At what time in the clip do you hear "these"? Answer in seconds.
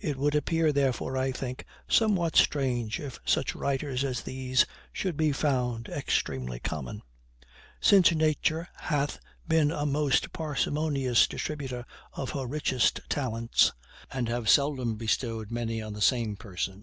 4.22-4.66